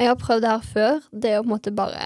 Jeg 0.00 0.08
har 0.08 0.16
prøvd 0.16 0.44
det 0.44 0.50
her 0.50 0.62
før. 0.64 1.00
Det 1.12 1.32
å 1.36 1.42
på 1.42 1.48
en 1.50 1.52
måte 1.52 1.72
bare 1.76 2.04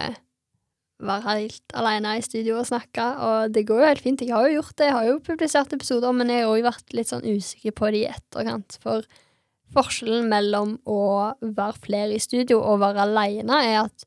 være 1.04 1.34
helt 1.38 1.74
alene 1.78 2.16
i 2.18 2.24
studio 2.24 2.56
og 2.58 2.66
snakke, 2.66 3.04
og 3.22 3.54
det 3.54 3.66
går 3.68 3.82
jo 3.82 3.90
helt 3.90 4.02
fint. 4.02 4.24
Jeg 4.24 4.34
har 4.34 4.48
jo 4.48 4.56
gjort 4.56 4.76
det, 4.78 4.88
jeg 4.88 4.96
har 4.96 5.06
jo 5.08 5.20
publisert 5.26 5.76
episoder, 5.76 6.14
men 6.16 6.32
jeg 6.32 6.42
har 6.42 6.50
òg 6.50 6.66
vært 6.66 6.94
litt 6.96 7.10
sånn 7.10 7.26
usikker 7.26 7.74
på 7.76 7.90
det 7.94 8.00
i 8.02 8.10
etterkant. 8.10 8.78
For 8.82 9.06
forskjellen 9.74 10.26
mellom 10.30 10.76
å 10.90 11.00
være 11.42 11.82
flere 11.86 12.16
i 12.16 12.22
studio 12.22 12.60
og 12.62 12.82
være 12.82 13.06
alene 13.06 13.60
er 13.66 13.78
at 13.84 14.06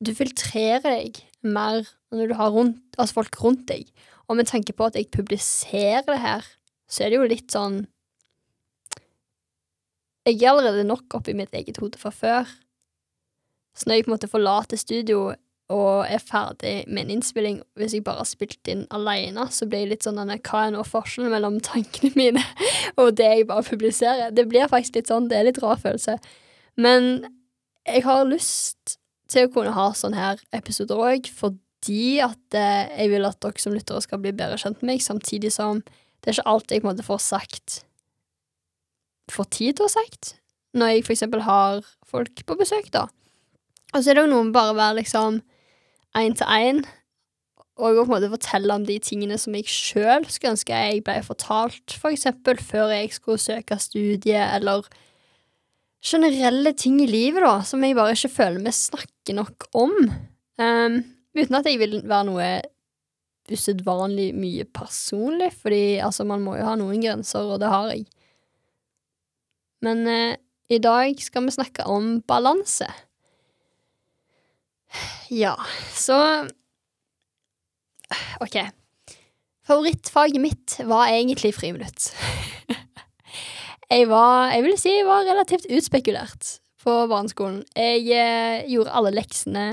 du 0.00 0.12
filtrerer 0.16 0.84
deg 0.84 1.20
mer 1.44 1.84
når 2.12 2.32
du 2.32 2.36
har 2.36 2.52
rundt, 2.52 2.82
altså 2.96 3.20
folk 3.20 3.40
rundt 3.44 3.66
deg. 3.68 3.88
Og 4.28 4.38
med 4.38 4.48
tanke 4.48 4.76
på 4.76 4.88
at 4.88 4.96
jeg 4.96 5.12
publiserer 5.12 6.04
det 6.08 6.20
her, 6.20 6.44
så 6.90 7.04
er 7.04 7.12
det 7.12 7.20
jo 7.20 7.30
litt 7.32 7.52
sånn 7.52 7.82
Jeg 10.28 10.42
er 10.42 10.50
allerede 10.52 10.84
nok 10.84 11.14
oppi 11.16 11.32
mitt 11.36 11.54
eget 11.56 11.80
hode 11.80 11.98
fra 11.98 12.12
før. 12.12 12.50
Så 13.76 13.86
når 13.86 13.94
jeg 13.94 14.04
på 14.04 14.10
en 14.10 14.16
måte 14.16 14.28
forlater 14.28 14.80
studio 14.80 15.30
og 15.70 16.06
er 16.10 16.18
ferdig 16.18 16.84
med 16.88 17.04
en 17.04 17.12
innspilling, 17.14 17.60
hvis 17.78 17.94
jeg 17.94 18.04
bare 18.04 18.24
har 18.24 18.28
spilt 18.28 18.68
inn 18.68 18.82
alene, 18.90 19.46
så 19.54 19.68
blir 19.70 19.84
jeg 19.84 19.92
litt 19.92 20.06
sånn 20.06 20.18
denne, 20.18 20.40
Hva 20.42 20.64
er 20.66 20.74
nå 20.74 20.82
forskjellen 20.84 21.30
mellom 21.30 21.60
tankene 21.62 22.10
mine 22.18 22.42
og 23.00 23.14
det 23.20 23.28
jeg 23.30 23.46
bare 23.48 23.66
publiserer? 23.68 24.34
Det 24.34 24.48
blir 24.50 24.70
faktisk 24.70 24.98
litt 24.98 25.12
sånn, 25.12 25.28
det 25.30 25.38
er 25.38 25.46
litt 25.46 25.60
rar 25.62 25.78
følelse. 25.80 26.18
Men 26.74 27.28
jeg 27.86 28.02
har 28.04 28.26
lyst 28.26 28.98
til 29.30 29.46
å 29.46 29.52
kunne 29.54 29.76
ha 29.76 29.92
sånne 29.94 30.18
her 30.18 30.42
episoder 30.58 30.98
òg, 30.98 31.30
fordi 31.30 32.18
at 32.26 32.58
eh, 32.58 32.90
jeg 32.98 33.12
vil 33.14 33.28
at 33.30 33.38
dere 33.40 33.62
som 33.62 33.76
lyttere 33.76 34.02
skal 34.02 34.20
bli 34.24 34.34
bedre 34.34 34.58
kjent 34.58 34.82
med 34.82 34.96
meg, 34.96 35.06
samtidig 35.06 35.54
som 35.54 35.84
det 36.20 36.32
er 36.32 36.40
ikke 36.40 36.50
alt 36.50 36.74
jeg 36.74 36.82
på 36.82 36.88
en 36.88 36.92
måte 36.92 37.06
får 37.06 37.22
sagt 37.24 37.78
får 39.34 39.50
tid 39.56 39.78
til 39.78 39.86
å 39.88 39.92
sagt, 39.92 40.34
når 40.76 40.94
jeg 40.94 41.06
for 41.06 41.16
eksempel 41.16 41.44
har 41.46 41.82
folk 42.06 42.44
på 42.46 42.56
besøk, 42.58 42.90
da. 42.94 43.08
Og 43.90 44.02
så 44.02 44.12
er 44.12 44.18
det 44.18 44.24
jo 44.26 44.32
noe 44.32 44.46
med 44.46 44.54
bare 44.54 44.74
å 44.74 44.78
være 44.78 45.00
liksom 45.00 45.40
én 46.18 46.34
til 46.38 46.46
én, 46.50 46.82
og 47.80 47.96
på 47.96 48.04
en 48.04 48.10
måte 48.10 48.32
fortelle 48.32 48.74
om 48.74 48.84
de 48.84 48.98
tingene 49.02 49.38
som 49.40 49.54
jeg 49.56 49.70
sjøl 49.70 50.26
skulle 50.28 50.54
ønske 50.54 50.76
jeg 50.76 51.04
ble 51.06 51.20
fortalt, 51.24 51.94
for 51.96 52.12
eksempel 52.12 52.60
før 52.60 52.92
jeg 52.92 53.14
skulle 53.16 53.40
søke 53.40 53.78
studie, 53.80 54.40
eller 54.40 54.84
generelle 56.04 56.72
ting 56.76 57.00
i 57.02 57.08
livet, 57.08 57.42
da, 57.44 57.60
som 57.66 57.82
jeg 57.84 57.96
bare 57.96 58.16
ikke 58.16 58.32
føler 58.32 58.64
vi 58.64 58.74
snakker 58.76 59.36
nok 59.36 59.68
om. 59.76 59.96
Um, 60.60 61.00
uten 61.36 61.56
at 61.56 61.68
jeg 61.68 61.80
vil 61.80 62.00
være 62.04 62.28
noe 62.28 62.50
usedvanlig 63.50 64.30
mye 64.36 64.66
personlig, 64.76 65.50
fordi 65.58 65.98
altså, 66.04 66.26
man 66.28 66.44
må 66.44 66.56
jo 66.58 66.68
ha 66.68 66.76
noen 66.78 67.02
grenser, 67.02 67.48
og 67.48 67.60
det 67.62 67.72
har 67.72 67.90
jeg. 67.92 68.06
Men 69.84 70.06
eh, 70.06 70.36
i 70.70 70.78
dag 70.78 71.18
skal 71.22 71.46
vi 71.48 71.56
snakke 71.56 71.86
om 71.90 72.20
balanse. 72.28 72.88
Ja, 75.30 75.54
så 75.94 76.16
OK. 78.42 78.56
Favorittfaget 79.66 80.40
mitt 80.42 80.78
var 80.84 81.10
egentlig 81.10 81.52
friminutt. 81.54 82.10
jeg 83.92 84.08
var 84.10 84.50
Jeg 84.54 84.64
vil 84.66 84.78
si 84.80 84.96
jeg 84.96 85.06
var 85.06 85.28
relativt 85.28 85.68
utspekulert 85.70 86.56
på 86.82 86.96
barneskolen. 87.10 87.62
Jeg 87.76 88.08
eh, 88.16 88.66
gjorde 88.72 88.96
alle 88.96 89.14
leksene 89.14 89.66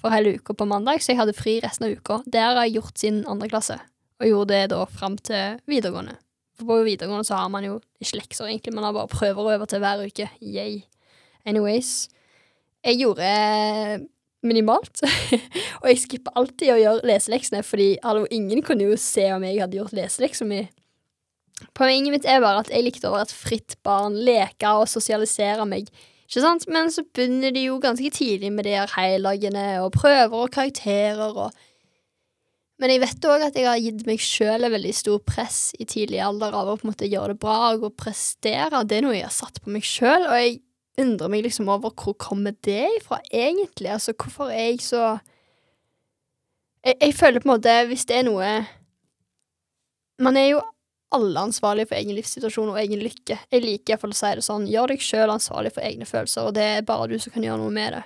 for 0.00 0.14
hele 0.14 0.38
uka 0.40 0.56
på 0.56 0.66
mandag, 0.66 1.02
så 1.02 1.12
jeg 1.12 1.20
hadde 1.20 1.36
fri 1.36 1.58
resten 1.62 1.86
av 1.86 1.94
uka. 1.94 2.22
Det 2.26 2.40
har 2.40 2.56
jeg 2.64 2.78
gjort 2.78 3.02
siden 3.02 3.22
andre 3.28 3.50
klasse, 3.52 3.76
og 4.20 4.30
gjorde 4.30 4.54
det 4.54 4.70
da 4.72 4.84
fram 4.88 5.18
til 5.20 5.60
videregående. 5.68 6.16
På 6.60 6.82
videregående 6.84 7.26
så 7.26 7.40
har 7.40 7.50
man 7.52 7.64
jo 7.64 7.78
ikke 8.00 8.20
lekser, 8.20 8.46
egentlig, 8.46 8.74
man 8.76 8.86
har 8.88 8.96
bare 8.96 9.10
prøver 9.10 9.42
å 9.42 9.52
øve 9.56 9.68
til 9.70 9.82
hver 9.82 10.04
uke. 10.06 10.30
Yay. 10.44 10.82
Anyways. 11.48 12.08
Jeg 12.84 12.96
gjorde 13.02 13.30
minimalt, 14.42 15.02
og 15.82 15.88
jeg 15.90 15.98
skipper 16.00 16.36
alltid 16.40 16.72
å 16.72 16.78
gjøre 16.80 17.08
leseleksene, 17.10 17.60
fordi 17.66 17.90
hallo, 18.04 18.24
ingen 18.32 18.62
kunne 18.64 18.86
jo 18.88 18.96
se 19.00 19.26
om 19.34 19.44
jeg 19.44 19.60
hadde 19.60 19.76
gjort 19.76 19.96
leseleksa 19.96 20.46
mi. 20.48 20.62
Poenget 21.76 22.14
mitt 22.14 22.28
er 22.28 22.40
bare 22.40 22.62
at 22.62 22.70
jeg 22.72 22.86
likte 22.86 23.10
å 23.10 23.14
være 23.18 23.28
et 23.28 23.36
fritt 23.36 23.76
barn, 23.84 24.16
leke 24.24 24.70
og 24.80 24.88
sosialisere 24.88 25.66
meg. 25.68 25.90
Ikke 26.30 26.44
sant? 26.44 26.64
Men 26.72 26.88
så 26.94 27.04
begynner 27.04 27.52
de 27.52 27.66
jo 27.66 27.76
ganske 27.82 28.12
tidlig 28.14 28.52
med 28.54 28.64
de 28.64 28.78
her 28.78 28.92
heilagene 28.94 29.66
og 29.82 29.92
prøver 29.98 30.46
og 30.46 30.52
karakterer 30.54 31.34
og 31.34 31.50
Men 32.80 32.94
jeg 32.94 33.02
vet 33.02 33.26
òg 33.28 33.42
at 33.44 33.56
jeg 33.58 33.68
har 33.68 33.80
gitt 33.82 34.06
meg 34.08 34.22
sjøl 34.24 34.64
et 34.64 34.72
veldig 34.72 34.92
stor 34.96 35.20
press 35.28 35.58
i 35.76 35.84
tidlig 35.84 36.22
alder 36.24 36.54
av 36.56 36.70
å 36.72 36.78
på 36.80 36.86
en 36.86 36.92
måte 36.94 37.08
gjøre 37.10 37.34
det 37.34 37.42
bra 37.42 37.58
og 37.74 37.84
å 37.90 37.92
prestere. 37.92 38.84
Det 38.88 38.96
er 38.96 39.04
noe 39.04 39.18
jeg 39.18 39.26
har 39.26 39.36
satt 39.36 39.60
på 39.60 39.72
meg 39.74 39.84
sjøl, 39.84 40.24
og 40.24 40.38
jeg 40.38 40.62
undrer 41.00 41.32
meg 41.32 41.44
liksom 41.44 41.68
over 41.72 41.92
hvor 41.92 42.16
kommer 42.20 42.56
det 42.64 42.86
ifra, 42.96 43.20
egentlig? 43.28 43.92
Altså, 43.92 44.16
hvorfor 44.16 44.48
er 44.52 44.70
jeg 44.70 44.80
så 44.84 45.04
jeg, 46.80 46.96
jeg 46.96 47.16
føler 47.16 47.42
på 47.42 47.50
en 47.50 47.54
måte, 47.54 47.74
hvis 47.90 48.06
det 48.08 48.16
er 48.16 48.28
noe 48.28 48.50
Man 50.20 50.36
er 50.36 50.50
jo 50.54 50.60
alle 51.16 51.42
ansvarlige 51.42 51.90
for 51.90 51.98
egen 51.98 52.14
livssituasjon 52.14 52.70
og 52.70 52.78
egen 52.78 53.00
lykke. 53.02 53.36
Jeg 53.50 53.64
liker 53.64 53.94
iallfall 53.94 54.12
å 54.14 54.18
si 54.18 54.32
det 54.38 54.44
sånn, 54.46 54.68
gjør 54.70 54.92
deg 54.92 55.02
sjøl 55.02 55.32
ansvarlig 55.32 55.72
for 55.74 55.84
egne 55.84 56.06
følelser, 56.06 56.46
og 56.46 56.54
det 56.56 56.66
er 56.76 56.86
bare 56.86 57.08
du 57.10 57.16
som 57.18 57.34
kan 57.34 57.44
gjøre 57.44 57.60
noe 57.60 57.74
med 57.74 57.96
det. 57.96 58.02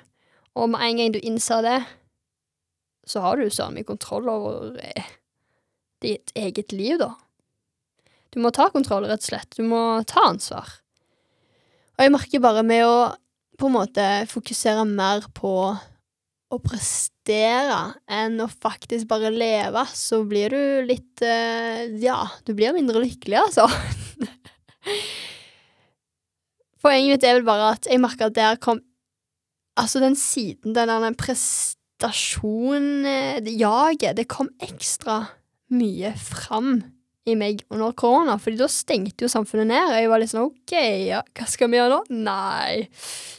Og 0.54 0.70
med 0.72 0.86
en 0.86 1.00
gang 1.00 1.12
du 1.12 1.18
innser 1.20 1.66
det, 1.66 1.80
så 3.08 3.22
har 3.24 3.38
du 3.38 3.52
søren 3.52 3.76
meg 3.76 3.86
kontroll 3.88 4.28
over 4.30 4.78
eh, 4.80 5.10
ditt 6.04 6.32
eget 6.36 6.72
liv, 6.72 6.98
da. 7.00 7.12
Du 8.34 8.40
må 8.42 8.50
ta 8.54 8.68
kontroll, 8.72 9.06
rett 9.06 9.22
og 9.22 9.28
slett. 9.28 9.50
Du 9.54 9.62
må 9.66 9.80
ta 10.10 10.24
ansvar. 10.26 10.70
Og 11.94 12.02
jeg 12.02 12.14
merker 12.14 12.42
bare 12.42 12.64
med 12.66 12.82
å 12.86 12.96
på 13.54 13.68
en 13.70 13.76
måte 13.76 14.04
fokusere 14.26 14.82
mer 14.88 15.28
på 15.36 15.52
å 16.54 16.58
prestere 16.62 17.78
enn 18.10 18.40
å 18.42 18.48
faktisk 18.50 19.06
bare 19.10 19.30
leve, 19.30 19.84
så 19.94 20.24
blir 20.26 20.54
du 20.54 20.90
litt 20.90 21.22
eh, 21.24 21.86
Ja, 22.02 22.24
du 22.46 22.54
blir 22.56 22.74
mindre 22.74 23.02
lykkelig, 23.04 23.38
altså. 23.44 23.68
Poenget 26.84 27.14
mitt 27.14 27.26
er 27.26 27.38
vel 27.38 27.46
bare 27.46 27.70
at 27.76 27.86
jeg 27.88 28.02
merker 28.02 28.28
at 28.28 28.36
der 28.36 28.58
kom 28.60 28.82
Altså, 29.74 29.98
den 29.98 30.14
siden, 30.14 30.70
den 30.76 30.86
der 30.86 31.02
prestasjon-jaget, 31.98 34.16
det 34.16 34.28
kom 34.28 34.48
ekstra 34.62 35.26
mye 35.74 36.12
fram 36.18 36.82
i 37.24 37.32
meg 37.40 37.62
under 37.72 37.94
korona, 37.96 38.36
fordi 38.36 38.58
da 38.60 38.66
stengte 38.68 39.24
jo 39.24 39.30
samfunnet 39.32 39.70
ned, 39.70 39.86
og 39.88 39.96
jeg 39.96 40.10
var 40.12 40.20
litt 40.20 40.32
sånn 40.34 40.50
OK, 40.50 40.74
ja, 41.08 41.22
hva 41.24 41.46
skal 41.48 41.70
vi 41.72 41.78
gjøre 41.78 41.94
nå? 41.94 42.00
Nei. 42.26 42.74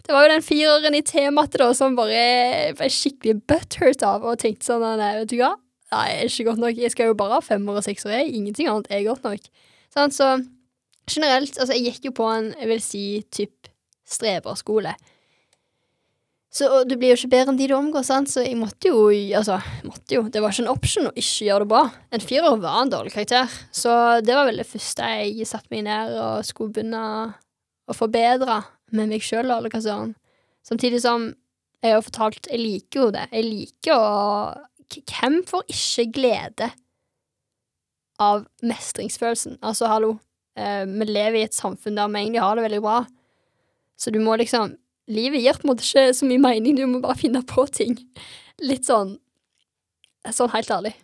Det 0.06 0.12
var 0.16 0.22
jo 0.26 0.34
den 0.34 0.46
fireren 0.46 0.98
i 0.98 1.06
tematet 1.06 1.62
da 1.62 1.70
som 1.78 1.98
bare 1.98 2.74
ble 2.78 2.88
skikkelig 2.90 3.36
butthurt 3.46 4.02
av, 4.08 4.26
og 4.26 4.42
tenkte 4.42 4.66
sånn 4.72 4.86
nei, 4.98 5.12
vet 5.20 5.30
du 5.30 5.38
hva, 5.38 5.52
nei, 5.94 6.08
jeg 6.10 6.18
er 6.18 6.30
ikke 6.32 6.48
godt 6.50 6.64
nok, 6.64 6.76
jeg 6.82 6.92
skal 6.96 7.06
jo 7.12 7.20
bare 7.20 7.38
ha 7.38 7.42
femmer 7.46 7.74
og 7.78 7.86
sekser, 7.86 8.18
ingenting 8.26 8.68
annet 8.72 8.90
er 8.90 9.06
godt 9.06 9.24
nok. 9.28 9.44
Sånn, 9.94 10.12
så 10.16 10.28
generelt, 11.06 11.54
altså, 11.60 11.74
jeg 11.78 11.86
gikk 11.92 12.04
jo 12.10 12.14
på 12.18 12.26
en, 12.32 12.48
jeg 12.58 12.68
vil 12.72 12.82
si, 12.82 13.04
typ 13.30 13.70
streberskole. 14.10 14.98
Så 16.56 16.68
og 16.72 16.88
du 16.88 16.96
blir 16.96 17.12
jo 17.12 17.18
ikke 17.18 17.34
bedre 17.34 17.52
enn 17.52 17.58
de 17.60 17.68
du 17.68 17.76
omgår, 17.76 18.06
sant, 18.08 18.30
så 18.32 18.46
jeg 18.46 18.56
måtte 18.56 18.88
jo 18.88 19.08
Altså, 19.12 19.58
måtte 19.84 20.16
jo 20.16 20.26
Det 20.32 20.42
var 20.44 20.54
ikke 20.54 20.64
en 20.64 20.72
option 20.72 21.10
å 21.10 21.16
ikke 21.16 21.48
gjøre 21.50 21.66
det 21.66 21.72
bra. 21.74 21.82
En 22.16 22.24
firer 22.24 22.62
var 22.64 22.78
en 22.82 22.94
dårlig 22.94 23.12
karakter, 23.16 23.52
så 23.76 24.22
det 24.24 24.38
var 24.38 24.48
vel 24.48 24.62
det 24.62 24.70
første 24.70 25.10
jeg 25.20 25.50
satte 25.50 25.72
meg 25.74 25.84
ned 25.90 26.16
og 26.16 26.46
skulle 26.48 26.72
begynne 26.76 27.02
å 27.86 27.96
forbedre 27.96 28.62
med 28.96 29.12
meg 29.12 29.26
sjøl, 29.26 29.50
eller 29.50 29.74
hva 29.74 29.82
søren. 29.84 30.16
Samtidig 30.66 31.02
som 31.04 31.34
jeg 31.84 31.94
har 31.94 32.02
fortalt 32.02 32.48
Jeg 32.50 32.62
liker 32.62 33.04
jo 33.04 33.12
det. 33.14 33.28
Jeg 33.34 33.46
liker 33.46 34.00
å 34.00 34.96
Hvem 34.96 35.40
får 35.50 35.66
ikke 35.74 36.06
glede 36.14 36.70
av 38.22 38.46
mestringsfølelsen? 38.64 39.58
Altså, 39.66 39.90
hallo, 39.90 40.12
eh, 40.56 40.86
vi 40.86 41.08
lever 41.10 41.40
i 41.42 41.46
et 41.50 41.58
samfunn 41.58 41.98
der 41.98 42.08
vi 42.08 42.22
egentlig 42.22 42.44
har 42.46 42.56
det 42.56 42.64
veldig 42.68 42.82
bra, 42.86 43.00
så 43.98 44.14
du 44.14 44.20
må 44.22 44.38
liksom 44.38 44.76
livet 45.12 45.44
gir 45.44 45.60
på 45.60 45.68
en 45.68 45.72
måte 45.74 45.86
ikke 45.86 46.14
så 46.18 46.28
mye 46.30 46.42
mening, 46.42 46.78
du 46.78 46.86
må 46.90 47.02
bare 47.04 47.20
finne 47.20 47.44
på 47.48 47.68
ting. 47.74 47.98
Litt 48.64 48.88
sånn 48.88 49.18
Sånn 50.34 50.50
helt 50.56 50.72
ærlig. 50.74 50.96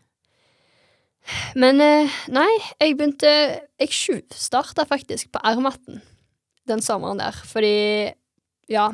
Men 1.53 1.77
eh, 1.83 2.09
nei, 2.33 2.49
jeg 2.81 2.95
begynte 2.97 3.29
Jeg 3.29 3.91
tjuvstarta 3.93 4.87
faktisk 4.89 5.29
på 5.29 5.41
R-matten 5.45 6.01
den 6.69 6.81
sommeren 6.85 7.17
der, 7.17 7.35
fordi 7.49 8.13
ja, 8.71 8.85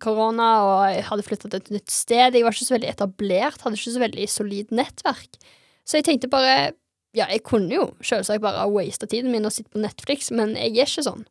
korona, 0.00 0.48
og 0.62 0.82
jeg 0.94 1.02
hadde 1.08 1.24
flytta 1.26 1.50
til 1.50 1.58
et 1.58 1.72
nytt 1.74 1.92
sted. 1.92 2.36
Jeg 2.38 2.46
var 2.46 2.54
ikke 2.54 2.68
så 2.68 2.76
veldig 2.76 2.90
etablert, 2.92 3.60
hadde 3.60 3.78
ikke 3.78 3.94
så 3.96 4.02
veldig 4.02 4.26
solid 4.30 4.70
nettverk. 4.74 5.38
Så 5.84 5.98
jeg 6.00 6.08
tenkte 6.08 6.32
bare 6.32 6.72
Ja, 7.14 7.28
jeg 7.30 7.44
kunne 7.46 7.70
jo 7.70 7.82
selvsagt 8.02 8.42
bare 8.42 8.64
waste 8.72 9.06
tiden 9.06 9.30
min 9.30 9.44
og 9.46 9.52
sitte 9.54 9.70
på 9.70 9.82
Netflix, 9.82 10.32
men 10.34 10.56
jeg 10.58 10.72
er 10.72 10.88
ikke 10.88 11.04
sånn. 11.06 11.26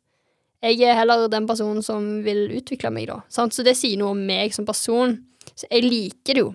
Jeg 0.62 0.80
er 0.86 0.96
heller 0.96 1.26
den 1.28 1.46
personen 1.48 1.82
som 1.84 2.22
vil 2.24 2.46
utvikle 2.56 2.92
meg, 2.94 3.08
da. 3.10 3.20
Sant? 3.32 3.54
Så 3.56 3.64
det 3.66 3.76
sier 3.76 3.98
noe 4.00 4.14
om 4.14 4.22
meg 4.26 4.54
som 4.56 4.66
person. 4.68 5.18
Så 5.52 5.68
jeg 5.68 5.84
liker 5.84 6.36
det 6.36 6.44
jo. 6.44 6.52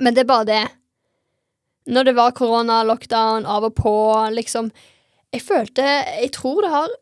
Men 0.00 0.14
det 0.14 0.24
er 0.24 0.30
bare 0.30 0.46
det 0.46 0.64
Når 1.90 2.04
det 2.06 2.14
var 2.14 2.34
korona, 2.36 2.82
lockdown, 2.86 3.46
av 3.46 3.64
og 3.66 3.74
på, 3.74 3.94
liksom 4.30 4.70
Jeg 5.34 5.42
følte 5.42 5.82
Jeg 5.82 6.30
tror 6.36 6.62
det 6.62 6.70
har 6.70 6.96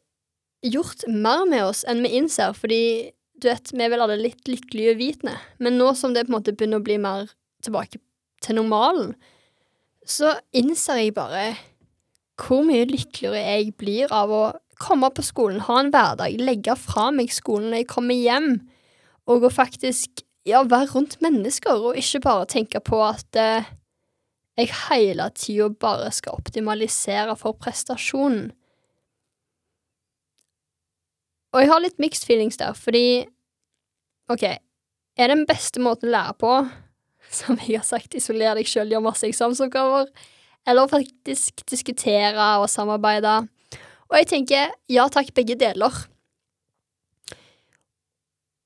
gjort 0.69 1.05
mer 1.07 1.45
med 1.47 1.63
oss 1.69 1.85
enn 1.87 2.01
vi 2.03 2.17
innser, 2.19 2.51
fordi 2.57 3.13
du 3.39 3.47
vet, 3.47 3.71
vi 3.71 3.85
er 3.85 3.93
vel 3.93 4.03
alle 4.03 4.17
litt 4.19 4.49
lykkelige 4.51 4.97
uvitende, 4.97 5.37
men 5.63 5.77
nå 5.79 5.93
som 5.95 6.11
det 6.11 6.25
på 6.27 6.33
en 6.33 6.35
måte 6.35 6.51
begynner 6.51 6.81
å 6.81 6.85
bli 6.89 6.97
mer 6.99 7.29
tilbake 7.63 8.01
til 8.43 8.59
normalen, 8.59 9.13
så 10.03 10.33
innser 10.51 10.99
jeg 10.99 11.15
bare 11.15 11.53
hvor 12.43 12.65
mye 12.67 12.89
lykkeligere 12.91 13.45
jeg 13.45 13.77
blir 13.79 14.15
av 14.15 14.35
å 14.35 14.43
komme 14.79 15.11
på 15.15 15.25
skolen, 15.27 15.63
ha 15.67 15.81
en 15.83 15.93
hverdag, 15.95 16.39
legge 16.41 16.75
fra 16.79 17.09
meg 17.15 17.33
skolen 17.35 17.73
når 17.73 17.83
jeg 17.83 17.91
kommer 17.91 18.19
hjem, 18.19 18.53
og 19.29 19.45
å 19.45 19.53
faktisk 19.53 20.23
ja, 20.49 20.63
være 20.65 20.93
rundt 20.95 21.19
mennesker, 21.25 21.83
og 21.91 21.99
ikke 21.99 22.23
bare 22.25 22.47
tenke 22.51 22.81
på 22.85 23.01
at 23.05 23.39
eh, 23.39 23.69
jeg 24.59 24.73
hele 24.89 25.29
tida 25.37 25.69
bare 25.81 26.11
skal 26.15 26.39
optimalisere 26.39 27.37
for 27.39 27.59
prestasjonen. 27.61 28.49
Og 31.55 31.63
jeg 31.63 31.71
har 31.71 31.81
litt 31.81 32.01
mixed 32.03 32.27
feelings 32.29 32.59
der, 32.61 32.75
fordi 32.77 33.27
OK, 34.29 34.45
er 35.19 35.33
den 35.33 35.47
beste 35.49 35.81
måten 35.81 36.11
å 36.11 36.15
lære 36.17 36.35
på, 36.41 36.55
som 37.41 37.61
jeg 37.65 37.81
har 37.81 37.87
sagt, 37.89 38.17
isolere 38.19 38.59
deg 38.61 38.69
sjøl, 38.69 38.91
gjøre 38.93 39.07
masse 39.09 39.29
eksamensoppgaver, 39.29 40.11
eller 40.69 40.91
faktisk 40.91 41.65
diskutere 41.71 42.51
og 42.61 42.69
samarbeide? 42.71 43.41
Og 44.09 44.21
jeg 44.21 44.31
tenker 44.31 44.71
ja 44.93 45.09
takk, 45.13 45.35
begge 45.37 45.57
deler. 45.61 45.97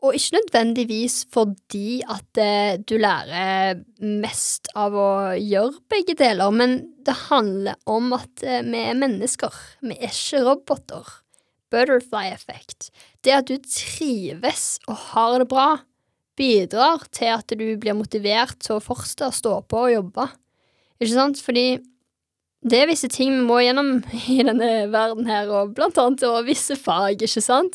Og 0.03 0.17
ikke 0.19 0.41
nødvendigvis 0.41 1.21
fordi 1.31 2.03
at 2.11 2.39
eh, 2.43 2.75
du 2.83 2.97
lærer 2.99 3.83
mest 4.03 4.71
av 4.75 4.97
å 4.99 5.11
gjøre 5.39 5.79
begge 5.93 6.17
deler, 6.19 6.51
men 6.51 6.79
det 7.07 7.15
handler 7.29 7.79
om 7.87 8.11
at 8.19 8.43
eh, 8.43 8.65
vi 8.67 8.83
er 8.83 8.99
mennesker, 8.99 9.55
vi 9.87 9.95
er 10.01 10.11
ikke 10.11 10.43
roboter 10.49 11.19
butterfly 11.73 12.29
effect. 12.33 12.91
Det 13.25 13.35
at 13.37 13.49
du 13.49 13.57
trives 13.65 14.77
og 14.89 14.99
har 15.13 15.39
det 15.41 15.49
bra, 15.51 15.69
bidrar 16.39 17.07
til 17.15 17.33
at 17.35 17.53
du 17.53 17.65
blir 17.81 17.97
motivert 17.97 18.59
til 18.65 18.79
å 18.79 18.85
fortsette 18.85 19.29
å 19.29 19.37
stå 19.37 19.55
på 19.69 19.87
og 19.87 19.95
jobbe. 19.95 20.29
Ikke 21.03 21.15
sant? 21.15 21.43
Fordi 21.45 21.67
det 22.63 22.79
er 22.79 22.91
visse 22.91 23.11
ting 23.11 23.33
vi 23.35 23.47
må 23.47 23.59
gjennom 23.65 23.97
i 24.31 24.39
denne 24.47 24.71
verden 24.93 25.27
her, 25.27 25.51
og 25.51 25.75
blant 25.77 25.99
annet 25.99 26.23
og 26.29 26.47
visse 26.47 26.77
fag, 26.79 27.23
ikke 27.23 27.43
sant, 27.43 27.75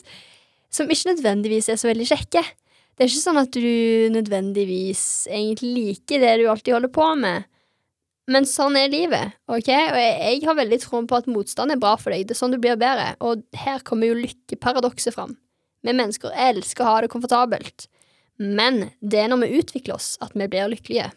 som 0.71 0.87
ikke 0.87 1.13
nødvendigvis 1.13 1.67
er 1.71 1.79
så 1.79 1.89
veldig 1.89 2.07
kjekke. 2.07 2.43
Det 2.97 3.05
er 3.05 3.11
ikke 3.11 3.23
sånn 3.23 3.41
at 3.43 3.53
du 3.53 4.09
nødvendigvis 4.15 5.03
egentlig 5.29 5.73
liker 5.75 6.23
det 6.23 6.37
du 6.39 6.47
alltid 6.49 6.77
holder 6.77 6.93
på 6.93 7.09
med. 7.19 7.45
Men 8.27 8.47
sånn 8.49 8.75
er 8.75 8.89
livet, 8.91 9.35
ok? 9.47 9.69
Og 9.69 9.99
jeg, 9.99 10.15
jeg 10.19 10.39
har 10.43 10.57
veldig 10.57 10.79
troen 10.83 11.05
på 11.07 11.19
at 11.19 11.29
motstand 11.31 11.71
er 11.71 11.79
bra 11.79 11.93
for 11.99 12.11
deg. 12.11 12.25
Det 12.27 12.35
er 12.35 12.39
sånn 12.41 12.55
du 12.55 12.57
blir 12.59 12.79
bedre. 12.79 13.13
Og 13.23 13.45
her 13.55 13.83
kommer 13.87 14.09
jo 14.09 14.17
lykkeparadokset 14.17 15.15
fram. 15.15 15.37
Vi 15.85 15.93
mennesker 15.95 16.33
elsker 16.49 16.83
å 16.83 16.89
ha 16.89 16.97
det 17.05 17.11
komfortabelt. 17.13 17.87
Men 18.41 18.89
det 18.99 19.21
er 19.21 19.31
når 19.31 19.45
vi 19.45 19.61
utvikler 19.61 19.95
oss 19.95 20.15
at 20.25 20.35
vi 20.35 20.49
blir 20.49 20.73
lykkelige. 20.73 21.07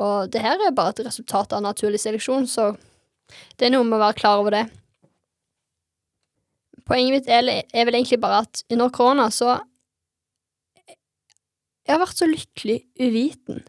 Og 0.00 0.30
det 0.32 0.44
her 0.44 0.62
er 0.62 0.76
bare 0.76 0.94
et 0.94 1.02
resultat 1.08 1.56
av 1.56 1.64
naturlig 1.64 1.98
seleksjon, 2.04 2.46
så 2.48 2.70
det 3.58 3.68
er 3.68 3.74
noe 3.74 3.86
med 3.86 3.98
å 3.98 4.04
være 4.04 4.18
klar 4.20 4.42
over 4.42 4.56
det. 4.56 4.64
Poenget 6.88 7.14
mitt 7.14 7.28
er, 7.30 7.46
er 7.46 7.86
vel 7.86 7.98
egentlig 7.98 8.20
bare 8.22 8.42
at 8.46 8.62
under 8.70 8.90
korona 8.94 9.28
så 9.34 9.58
Jeg 11.86 11.96
har 11.96 12.02
vært 12.04 12.20
så 12.20 12.26
lykkelig 12.28 12.78
uviten, 13.02 13.64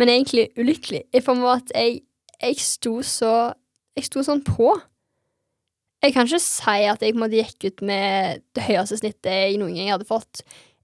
men 0.00 0.10
egentlig 0.10 0.48
ulykkelig, 0.58 1.04
i 1.14 1.22
form 1.22 1.44
av 1.44 1.60
at 1.60 1.74
jeg 1.76 2.00
jeg 2.42 2.58
sto 2.60 2.98
så 3.06 3.32
Jeg 3.96 4.10
sto 4.10 4.20
sånn 4.20 4.42
på. 4.44 4.74
Jeg 6.04 6.12
kan 6.12 6.28
ikke 6.28 6.40
si 6.44 6.80
at 6.84 7.00
jeg 7.00 7.16
måtte 7.16 7.38
gikk 7.38 7.64
ut 7.64 7.82
med 7.88 8.42
det 8.54 8.66
høyeste 8.66 8.98
snittet 9.00 9.30
jeg 9.32 9.54
noen 9.56 9.72
gang 9.72 9.94
hadde 9.94 10.08
fått, 10.08 10.42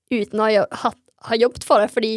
uten 0.08 0.40
å 0.40 0.46
ha, 0.64 0.90
jobbet 1.36 1.66
for 1.68 1.84
det, 1.84 1.90
fordi 1.92 2.14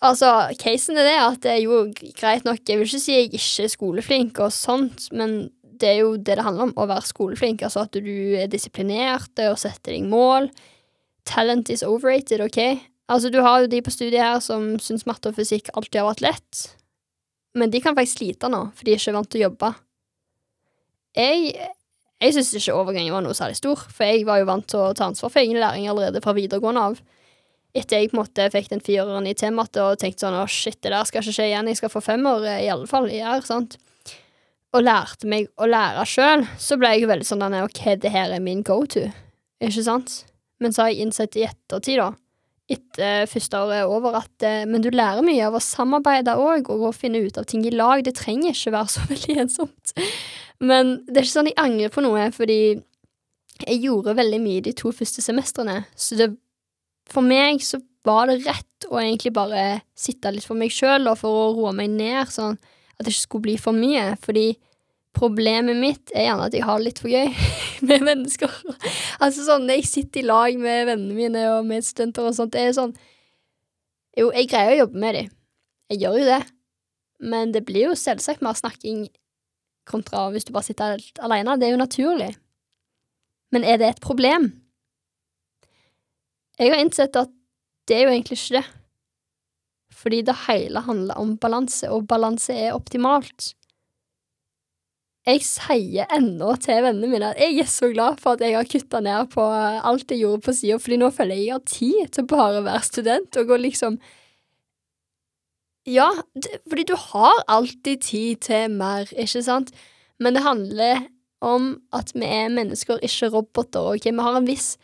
Altså, 0.00 0.28
casen 0.56 0.96
er 0.96 1.04
det 1.04 1.16
at 1.20 1.40
det 1.44 1.50
er 1.52 1.62
jo 1.66 1.80
greit 2.16 2.46
nok 2.46 2.62
Jeg 2.64 2.80
vil 2.80 2.88
ikke 2.88 3.00
si 3.02 3.16
jeg 3.18 3.26
ikke 3.28 3.64
er 3.66 3.72
skoleflink 3.74 4.38
og 4.40 4.52
sånt, 4.54 5.10
men 5.12 5.50
det 5.80 5.90
er 5.90 5.98
jo 6.02 6.14
det 6.16 6.38
det 6.38 6.44
handler 6.44 6.70
om, 6.70 6.74
å 6.76 6.88
være 6.88 7.08
skoleflink. 7.08 7.64
Altså 7.64 7.84
at 7.84 7.96
du 7.96 8.36
er 8.36 8.48
disiplinert 8.52 9.40
og 9.46 9.58
setter 9.60 9.96
deg 9.96 10.08
mål. 10.08 10.48
Talent 11.28 11.72
is 11.72 11.84
overrated, 11.84 12.40
OK? 12.44 12.60
Altså, 13.10 13.30
du 13.32 13.40
har 13.42 13.62
jo 13.62 13.70
de 13.70 13.80
på 13.82 13.92
studiet 13.92 14.22
her 14.22 14.40
som 14.44 14.76
syns 14.82 15.06
matte 15.08 15.32
og 15.32 15.38
fysikk 15.38 15.72
alltid 15.74 16.00
har 16.00 16.10
vært 16.12 16.24
lett. 16.24 16.60
Men 17.58 17.72
de 17.72 17.80
kan 17.82 17.96
faktisk 17.96 18.20
slite 18.20 18.50
nå, 18.52 18.66
for 18.76 18.86
de 18.86 18.94
er 18.94 19.00
ikke 19.00 19.16
vant 19.16 19.30
til 19.30 19.40
å 19.40 19.46
jobbe. 19.48 19.70
Jeg, 21.18 21.54
jeg 22.22 22.36
syns 22.36 22.52
ikke 22.60 22.76
overgangen 22.76 23.16
var 23.16 23.24
noe 23.24 23.34
særlig 23.34 23.58
stor, 23.58 23.82
for 23.90 24.06
jeg 24.06 24.28
var 24.28 24.38
jo 24.38 24.50
vant 24.52 24.68
til 24.70 24.84
å 24.84 24.92
ta 24.94 25.08
ansvar 25.10 25.32
for 25.32 25.42
egen 25.42 25.58
læring 25.58 25.88
allerede 25.90 26.22
fra 26.22 26.36
videregående 26.36 26.84
av. 26.92 27.00
Etter 27.76 28.00
jeg 28.00 28.10
på 28.10 28.16
en 28.16 28.22
måte 28.24 28.48
fikk 28.50 28.70
den 28.72 28.82
fireren 28.82 29.28
i 29.30 29.36
tematte 29.38 29.82
og 29.84 30.00
tenkte 30.00 30.26
sånn 30.26 30.38
å 30.40 30.46
shit, 30.50 30.80
det 30.82 30.90
der 30.90 31.06
skal 31.06 31.22
ikke 31.22 31.36
skje 31.36 31.50
igjen, 31.52 31.70
jeg 31.70 31.78
skal 31.78 31.92
få 31.92 32.02
femmer 32.02 32.46
i 32.56 32.70
alle 32.72 32.88
fall 32.90 33.06
i 33.12 33.20
R, 33.22 33.44
sant. 33.46 33.76
Og 34.74 34.82
lærte 34.86 35.28
meg 35.30 35.50
å 35.58 35.68
lære 35.70 36.06
sjøl, 36.06 36.46
så 36.58 36.78
ble 36.78 36.94
jeg 36.96 37.10
veldig 37.10 37.26
sånn 37.26 37.60
ok, 37.62 37.84
det 38.02 38.10
her 38.14 38.34
er 38.34 38.42
min 38.42 38.64
go 38.66 38.82
to, 38.90 39.06
ikke 39.62 39.86
sant. 39.86 40.24
Men 40.60 40.74
så 40.74 40.84
har 40.84 40.92
jeg 40.92 41.06
innsett 41.06 41.38
i 41.38 41.46
ettertid, 41.46 42.02
da, 42.02 42.10
etter 42.70 43.26
første 43.30 43.58
året 43.64 43.80
er 43.80 43.90
over 43.90 44.20
at 44.20 44.44
eh, 44.46 44.66
Men 44.68 44.82
du 44.84 44.90
lærer 44.94 45.24
mye 45.26 45.42
av 45.48 45.56
å 45.58 45.62
samarbeide 45.64 46.36
òg, 46.38 46.70
og 46.70 46.90
å 46.90 46.92
finne 46.94 47.22
ut 47.24 47.38
av 47.40 47.48
ting 47.50 47.64
i 47.66 47.72
lag. 47.74 48.04
Det 48.06 48.14
trenger 48.18 48.54
ikke 48.54 48.74
være 48.76 48.92
så 48.94 49.06
veldig 49.10 49.38
ensomt. 49.44 49.94
Men 50.62 51.00
det 51.08 51.16
er 51.16 51.26
ikke 51.26 51.38
sånn 51.38 51.50
jeg 51.50 51.60
angrer 51.60 51.92
på 51.94 52.04
noe, 52.04 52.28
fordi 52.36 52.60
jeg 53.60 53.82
gjorde 53.82 54.16
veldig 54.16 54.40
mye 54.40 54.62
de 54.64 54.74
to 54.76 54.92
første 54.94 55.24
semestrene. 55.24 55.82
Så 55.98 56.16
det, 56.20 56.30
for 57.10 57.26
meg 57.26 57.62
så 57.64 57.80
var 58.06 58.30
det 58.30 58.40
rett 58.46 58.88
å 58.88 58.98
egentlig 59.00 59.34
bare 59.36 59.82
sitte 59.98 60.32
litt 60.32 60.46
for 60.46 60.58
meg 60.58 60.72
sjøl, 60.72 61.08
og 61.10 61.18
for 61.20 61.36
å 61.36 61.46
roe 61.58 61.72
meg 61.76 61.92
ned, 61.92 62.30
sånn 62.32 62.56
at 62.56 63.04
det 63.04 63.12
ikke 63.12 63.26
skulle 63.26 63.48
bli 63.48 63.56
for 63.60 63.76
mye. 63.76 64.12
Fordi 64.24 64.48
Problemet 65.16 65.74
mitt 65.74 66.12
er 66.14 66.28
gjerne 66.28 66.46
at 66.46 66.54
jeg 66.54 66.62
har 66.62 66.78
det 66.78 66.86
litt 66.86 67.00
for 67.02 67.10
gøy 67.10 67.32
med 67.88 68.04
mennesker. 68.06 68.52
altså 69.18 69.42
sånn, 69.46 69.66
Når 69.66 69.80
jeg 69.80 69.88
sitter 69.90 70.22
i 70.22 70.28
lag 70.28 70.58
med 70.60 70.86
vennene 70.86 71.16
mine 71.16 71.46
og 71.56 71.66
medstudenter 71.66 72.28
og 72.28 72.36
sånt, 72.36 72.54
det 72.54 72.62
er 72.62 72.76
sånn 72.76 72.94
Jo, 74.18 74.30
jeg 74.34 74.50
greier 74.50 74.76
å 74.76 74.80
jobbe 74.84 75.02
med 75.02 75.16
dem. 75.18 75.32
Jeg 75.90 76.02
gjør 76.04 76.20
jo 76.20 76.28
det. 76.30 76.40
Men 77.20 77.52
det 77.54 77.64
blir 77.66 77.90
jo 77.90 77.98
selvsagt 77.98 78.42
mer 78.42 78.56
snakking 78.58 79.04
kontra 79.90 80.28
hvis 80.30 80.46
du 80.46 80.54
bare 80.54 80.66
sitter 80.66 81.02
alene. 81.22 81.58
Det 81.58 81.68
er 81.68 81.74
jo 81.74 81.82
naturlig. 81.82 82.30
Men 83.50 83.66
er 83.66 83.80
det 83.82 83.88
et 83.88 84.02
problem? 84.02 84.50
Jeg 86.60 86.74
har 86.74 86.82
innsett 86.82 87.16
at 87.16 87.30
det 87.88 87.96
er 87.96 88.04
jo 88.04 88.12
egentlig 88.12 88.36
ikke 88.36 88.58
det. 88.60 88.66
Fordi 90.00 90.20
det 90.24 90.36
hele 90.46 90.82
handler 90.84 91.18
om 91.20 91.32
balanse, 91.40 91.88
og 91.90 92.06
balanse 92.08 92.52
er 92.52 92.76
optimalt. 92.76 93.54
Jeg 95.28 95.42
sier 95.44 96.08
ennå 96.16 96.54
til 96.64 96.80
vennene 96.84 97.10
mine 97.10 97.32
at 97.34 97.40
jeg 97.42 97.60
er 97.60 97.68
så 97.68 97.90
glad 97.92 98.20
for 98.22 98.36
at 98.36 98.44
jeg 98.44 98.56
har 98.56 98.68
kutta 98.68 99.02
ned 99.04 99.28
på 99.34 99.44
alt 99.44 100.12
jeg 100.12 100.22
gjorde 100.22 100.46
på 100.46 100.54
sida, 100.56 100.78
fordi 100.80 100.96
nå 101.00 101.10
føler 101.12 101.36
jeg 101.36 101.46
jeg 101.46 101.58
har 101.58 101.66
tid 101.68 102.14
til 102.16 102.26
bare 102.30 102.62
å 102.62 102.64
være 102.64 102.88
student 102.88 103.40
og 103.40 103.52
gå 103.52 103.60
liksom 103.60 104.00
Ja, 105.88 106.08
fordi 106.68 106.84
du 106.88 106.94
har 106.96 107.44
alltid 107.48 108.02
tid 108.04 108.40
til 108.46 108.72
mer, 108.72 109.08
ikke 109.12 109.42
sant? 109.44 109.72
Men 110.20 110.36
det 110.36 110.44
handler 110.44 111.04
om 111.40 111.70
at 111.96 112.12
vi 112.14 112.24
er 112.24 112.52
mennesker, 112.52 113.00
ikke 113.00 113.30
roboter. 113.32 113.94
ok? 113.96 114.04
Vi 114.04 114.24
har 114.24 114.36
en 114.36 114.48
viss 114.48 114.74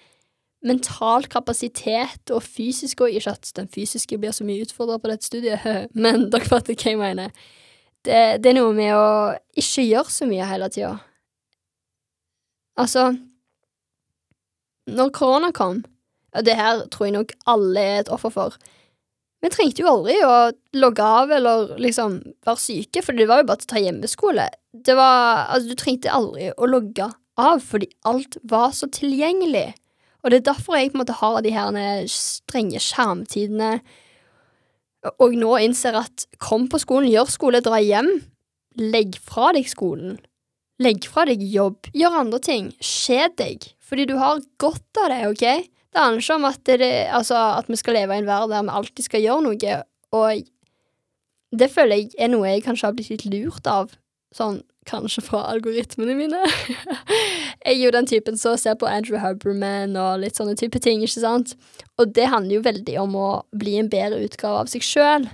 mental 0.66 1.26
kapasitet 1.30 2.32
og 2.34 2.42
fysisk 2.42 3.04
og 3.04 3.14
Ikke 3.14 3.36
at 3.36 3.52
den 3.56 3.68
fysiske 3.72 4.18
blir 4.18 4.34
så 4.34 4.44
mye 4.46 4.64
utfordra 4.66 4.98
på 4.98 5.10
dette 5.12 5.28
studiet, 5.28 5.62
men 6.04 6.28
dere 6.32 6.48
fatter 6.48 6.74
hva 6.74 6.92
jeg 6.92 7.00
mener. 7.00 7.34
Det, 8.06 8.38
det, 8.42 8.52
er 8.52 8.58
noe 8.60 8.74
med 8.74 8.94
å 8.94 9.08
ikke 9.58 9.86
gjøre 9.86 10.14
så 10.14 10.28
mye 10.30 10.46
hele 10.46 10.70
tida. 10.70 10.94
Altså 12.78 13.08
Når 14.86 15.10
korona 15.16 15.50
kom, 15.50 15.80
og 16.36 16.44
det 16.46 16.54
her 16.54 16.84
tror 16.92 17.08
jeg 17.08 17.16
nok 17.16 17.32
alle 17.50 17.82
er 17.82 18.02
et 18.02 18.10
offer 18.12 18.30
for 18.30 18.58
Vi 19.42 19.50
trengte 19.50 19.82
jo 19.82 19.88
aldri 19.90 20.18
å 20.22 20.52
logge 20.78 21.06
av 21.20 21.32
eller 21.34 21.72
liksom 21.82 22.20
være 22.46 22.62
syke, 22.62 23.02
for 23.02 23.16
det 23.16 23.26
var 23.30 23.42
jo 23.42 23.48
bare 23.48 23.62
til 23.62 23.68
å 23.68 23.72
ta 23.72 23.82
hjemmeskole. 23.82 24.46
Det 24.86 24.94
var 24.98 25.46
Altså, 25.48 25.72
du 25.72 25.80
trengte 25.80 26.12
aldri 26.12 26.52
å 26.54 26.68
logge 26.70 27.10
av, 27.36 27.60
fordi 27.64 27.90
alt 28.08 28.38
var 28.48 28.72
så 28.76 28.88
tilgjengelig. 28.92 29.74
Og 30.26 30.32
det 30.32 30.40
er 30.40 30.48
derfor 30.48 30.74
jeg 30.74 30.90
på 30.90 30.98
en 30.98 31.04
måte 31.04 31.14
har 31.20 31.36
de 31.44 31.52
her 31.54 31.76
strenge 32.10 32.80
skjermtidene 32.82 33.76
og 35.22 35.36
nå 35.38 35.52
innser 35.62 35.94
at 36.00 36.24
kom 36.42 36.64
på 36.66 36.80
skolen, 36.82 37.06
gjør 37.12 37.30
skole, 37.30 37.60
dra 37.62 37.78
hjem. 37.78 38.08
Legg 38.80 39.20
fra 39.22 39.52
deg 39.54 39.68
skolen. 39.70 40.16
Legg 40.82 41.06
fra 41.06 41.28
deg 41.28 41.44
jobb. 41.46 41.86
Gjør 41.94 42.18
andre 42.24 42.40
ting. 42.42 42.72
Kjed 42.82 43.36
deg. 43.38 43.68
Fordi 43.86 44.08
du 44.10 44.16
har 44.18 44.42
godt 44.58 45.00
av 45.04 45.12
det, 45.14 45.20
OK? 45.30 45.44
Det 45.94 46.02
handler 46.02 46.24
ikke 46.24 46.40
om 46.40 46.48
at, 46.50 46.64
det, 46.66 46.90
altså, 47.14 47.38
at 47.62 47.70
vi 47.70 47.78
skal 47.78 47.96
leve 48.00 48.18
i 48.18 48.24
en 48.24 48.26
verden 48.28 48.52
der 48.52 48.66
vi 48.66 48.74
alltid 48.80 49.06
skal 49.06 49.22
gjøre 49.22 49.46
noe, 49.46 49.76
og 50.18 50.50
det 51.56 51.70
føler 51.72 52.02
jeg 52.02 52.10
er 52.18 52.28
noe 52.34 52.50
jeg 52.50 52.66
kanskje 52.66 52.90
har 52.90 52.98
blitt 52.98 53.14
litt 53.14 53.24
lurt 53.30 53.70
av 53.70 53.94
Sånn 54.36 54.60
kanskje 54.86 55.24
fra 55.26 55.40
algoritmene 55.50 56.14
mine. 56.18 56.42
jeg 57.66 57.72
er 57.72 57.80
jo 57.80 57.94
den 57.94 58.06
typen 58.06 58.38
som 58.38 58.58
ser 58.60 58.76
på 58.78 58.88
Andrew 58.90 59.18
Huberman 59.22 59.96
og 59.98 60.20
litt 60.22 60.38
sånne 60.38 60.54
type 60.58 60.78
ting, 60.82 61.02
ikke 61.02 61.24
sant? 61.24 61.56
Og 61.98 62.12
det 62.14 62.28
handler 62.30 62.58
jo 62.58 62.66
veldig 62.66 63.00
om 63.02 63.18
å 63.18 63.30
bli 63.56 63.78
en 63.80 63.90
bedre 63.90 64.22
utgave 64.26 64.62
av 64.62 64.70
seg 64.70 64.86
sjøl. 64.86 65.26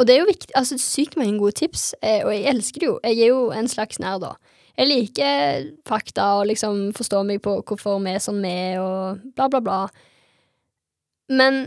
Og 0.00 0.06
det 0.08 0.14
er 0.14 0.22
jo 0.22 0.30
viktig, 0.30 0.54
altså 0.58 0.78
sykt 0.80 1.18
mange 1.18 1.38
gode 1.38 1.58
tips, 1.60 1.92
eh, 2.02 2.24
og 2.24 2.32
jeg 2.34 2.48
elsker 2.50 2.82
det 2.82 2.88
jo. 2.88 2.96
Jeg 3.06 3.20
er 3.20 3.34
jo 3.34 3.42
en 3.54 3.68
slags 3.70 4.00
nerd, 4.02 4.24
da. 4.24 4.32
Jeg 4.78 4.88
liker 4.88 5.66
fakta 5.86 6.30
og 6.40 6.48
liksom 6.48 6.88
forstår 6.96 7.26
meg 7.28 7.42
på 7.44 7.58
hvorfor 7.68 8.00
vi 8.02 8.14
er 8.14 8.22
sånn 8.24 8.40
vi 8.42 8.50
er, 8.50 8.80
og 8.80 9.20
bla, 9.36 9.50
bla, 9.52 9.60
bla. 9.60 9.80
Men 11.30 11.66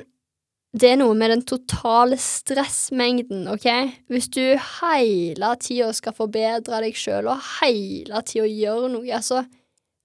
det 0.75 0.89
er 0.91 0.97
noe 0.99 1.15
med 1.15 1.31
den 1.31 1.43
totale 1.47 2.17
stressmengden, 2.19 3.45
OK? 3.47 3.67
Hvis 4.11 4.27
du 4.33 4.41
hele 4.59 5.51
tida 5.63 5.91
skal 5.95 6.15
forbedre 6.17 6.81
deg 6.83 6.97
sjøl, 6.99 7.29
og 7.31 7.43
hele 7.61 8.19
tida 8.27 8.47
gjøre 8.49 8.89
noe, 8.91 9.07
altså, 9.15 9.45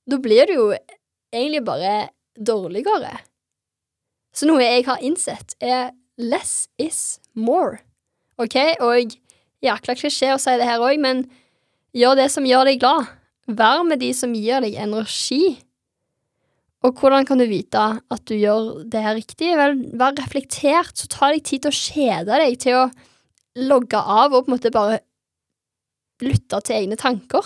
da 0.06 0.18
blir 0.22 0.46
du 0.46 0.54
jo 0.54 0.66
egentlig 1.34 1.64
bare 1.66 1.94
dårligere. 2.38 3.16
Så 4.30 4.46
noe 4.46 4.62
jeg 4.62 4.86
har 4.86 5.02
innsett, 5.02 5.56
er 5.58 5.90
less 6.20 6.68
is 6.78 7.18
more, 7.34 7.80
OK? 8.38 8.54
Og 8.78 9.16
jækla 9.66 9.96
klisjé 9.98 10.30
å 10.36 10.38
si 10.38 10.54
det 10.60 10.68
her 10.68 10.82
òg, 10.86 11.00
men 11.02 11.24
gjør 11.98 12.20
det 12.22 12.28
som 12.30 12.46
gjør 12.46 12.70
deg 12.70 12.78
glad. 12.84 13.10
Vær 13.50 13.82
med 13.88 14.04
de 14.04 14.12
som 14.14 14.38
gir 14.38 14.62
deg 14.62 14.78
energi. 14.78 15.58
Og 16.80 16.96
hvordan 16.96 17.26
kan 17.28 17.40
du 17.40 17.44
vite 17.48 17.80
at 18.00 18.22
du 18.28 18.34
gjør 18.38 18.84
det 18.88 19.02
her 19.04 19.16
riktig? 19.18 19.52
Vel, 19.58 19.76
vær 20.00 20.16
reflektert, 20.16 20.94
så 20.96 21.10
ta 21.12 21.28
deg 21.32 21.44
tid 21.44 21.66
til 21.66 21.72
å 21.72 21.80
kjede 21.80 22.38
deg, 22.40 22.56
til 22.62 22.78
å 22.78 22.86
logge 23.60 24.00
av 24.00 24.32
og 24.32 24.46
på 24.46 24.50
en 24.50 24.56
måte 24.56 24.72
bare 24.72 25.02
lytte 26.24 26.60
til 26.64 26.78
egne 26.78 26.96
tanker. 27.00 27.44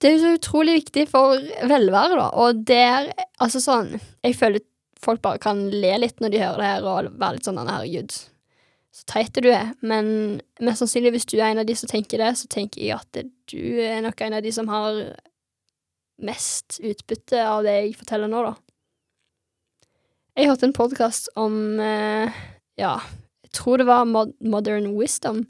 Det 0.00 0.08
er 0.08 0.16
jo 0.16 0.22
så 0.22 0.34
utrolig 0.38 0.78
viktig 0.78 1.06
for 1.10 1.36
velvære, 1.68 2.16
da, 2.16 2.28
og 2.40 2.64
det 2.68 2.80
er 2.80 3.08
altså 3.42 3.60
sånn 3.60 3.90
Jeg 4.24 4.36
føler 4.38 4.64
folk 5.00 5.20
bare 5.24 5.40
kan 5.40 5.66
le 5.72 5.92
litt 6.00 6.20
når 6.20 6.32
de 6.32 6.40
hører 6.40 6.60
det 6.60 6.70
her, 6.70 6.86
og 6.88 7.18
være 7.20 7.36
litt 7.36 7.48
sånn 7.48 7.60
herregud, 7.60 8.16
så 8.90 9.06
teit 9.12 9.36
du 9.38 9.48
er, 9.52 9.74
men 9.86 10.40
mest 10.60 10.82
sannsynlig 10.82 11.14
hvis 11.14 11.28
du 11.30 11.36
er 11.38 11.50
en 11.50 11.62
av 11.62 11.68
de 11.68 11.76
som 11.78 11.88
tenker 11.88 12.20
det, 12.20 12.32
så 12.40 12.48
tenker 12.52 12.82
jeg 12.82 12.96
at 12.96 13.20
du 13.52 13.62
er 13.84 14.00
nok 14.04 14.20
en 14.24 14.36
av 14.40 14.44
de 14.44 14.52
som 14.54 14.68
har 14.72 15.04
mest 16.24 16.78
utbytte 16.84 17.42
av 17.46 17.64
det 17.66 17.76
jeg 17.76 17.96
forteller 17.98 18.30
nå, 18.30 18.42
da. 18.50 18.54
Jeg 20.38 20.48
hørte 20.48 20.68
en 20.68 20.76
podkast 20.76 21.30
om 21.40 21.80
eh, 21.82 22.40
Ja, 22.80 22.96
jeg 23.44 23.52
tror 23.56 23.80
det 23.80 23.88
var 23.88 24.06
Modern 24.06 24.92
Wisdom, 24.96 25.44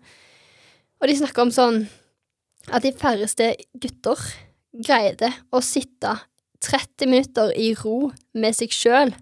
og 1.01 1.09
de 1.09 1.19
snakka 1.19 1.45
om 1.45 1.53
sånn 1.55 1.83
at 2.71 2.85
de 2.85 2.93
færreste 2.97 3.53
gutter 3.81 4.21
greide 4.87 5.31
å 5.55 5.63
sitte 5.65 6.17
30 6.61 7.09
minutter 7.09 7.53
i 7.57 7.73
ro 7.79 8.11
med 8.37 8.57
seg 8.57 8.73
sjøl 8.75 9.15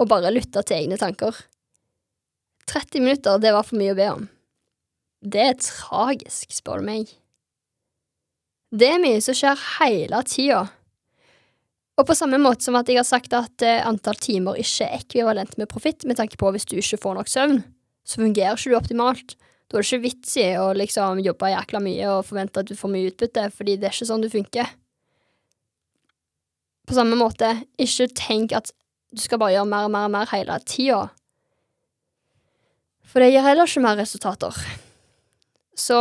og 0.00 0.08
bare 0.10 0.32
lytte 0.32 0.62
til 0.66 0.80
egne 0.80 0.98
tanker. 0.98 1.36
30 2.70 3.04
minutter, 3.04 3.38
det 3.38 3.52
var 3.54 3.66
for 3.66 3.78
mye 3.78 3.92
å 3.92 3.98
be 3.98 4.08
om. 4.10 4.24
Det 5.24 5.44
er 5.50 5.60
tragisk, 5.60 6.52
spør 6.52 6.80
du 6.82 6.88
meg. 6.88 7.12
Det 8.74 8.88
er 8.90 8.98
mye 8.98 9.20
som 9.22 9.36
skjer 9.38 9.60
hele 9.78 10.18
tida. 10.26 10.64
Og 11.94 12.06
på 12.08 12.16
samme 12.18 12.40
måte 12.42 12.66
som 12.66 12.74
at 12.74 12.88
jeg 12.90 12.98
har 12.98 13.06
sagt 13.06 13.34
at 13.36 13.62
eh, 13.62 13.84
antall 13.86 14.18
timer 14.18 14.58
ikke 14.58 14.88
er 14.88 14.98
ekvivalent 14.98 15.54
med 15.60 15.70
profitt, 15.70 16.02
med 16.08 16.18
tanke 16.18 16.38
på 16.40 16.50
hvis 16.50 16.66
du 16.66 16.74
ikke 16.80 16.98
får 17.04 17.14
nok 17.20 17.30
søvn, 17.30 17.60
så 18.02 18.18
fungerer 18.18 18.58
ikke 18.58 18.72
du 18.72 18.78
optimalt. 18.80 19.36
Da 19.70 19.78
er 19.78 19.84
det 19.84 19.86
ikke 19.92 20.04
vits 20.08 20.34
i 20.42 20.48
å 20.58 20.72
liksom 20.74 21.22
jobbe 21.22 21.52
jækla 21.54 21.80
mye 21.86 22.10
og 22.16 22.26
forvente 22.26 22.64
at 22.64 22.70
du 22.70 22.74
får 22.78 22.92
mye 22.96 23.12
utbytte, 23.12 23.46
fordi 23.54 23.78
det 23.78 23.88
er 23.88 23.94
ikke 23.94 24.10
sånn 24.10 24.26
du 24.26 24.30
funker. 24.32 24.74
På 26.84 26.98
samme 26.98 27.16
måte, 27.16 27.54
ikke 27.80 28.10
tenk 28.18 28.58
at 28.58 28.74
du 29.14 29.22
skal 29.22 29.38
bare 29.40 29.54
gjøre 29.54 29.70
mer 29.70 29.86
og 29.86 29.94
mer 29.94 30.08
og 30.08 30.16
mer 30.16 30.30
hele 30.34 30.58
tida. 30.66 31.04
For 33.06 33.22
det 33.22 33.30
gir 33.30 33.46
heller 33.46 33.70
ikke 33.70 33.86
mer 33.86 34.00
resultater. 34.02 34.58
Så 35.78 36.00